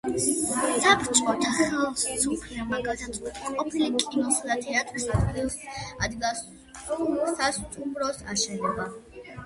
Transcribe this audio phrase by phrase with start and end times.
[0.85, 6.47] საბჭოთა ხელისუფლებამ გადაწყვიტა ყოფილი კინოსა და თეატრის ადგილას
[6.85, 8.95] სასტუმროს აშენება.